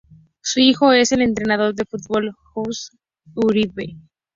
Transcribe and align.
Su 0.41 0.59
hijo 0.59 0.93
es 0.93 1.11
el 1.11 1.21
entrenador 1.21 1.75
de 1.75 1.85
fútbol 1.85 2.31
Josu 2.41 2.97
Uribe. 3.35 3.97